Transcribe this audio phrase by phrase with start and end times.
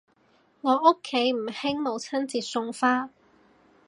[0.61, 3.11] 我屋企唔興母親節送花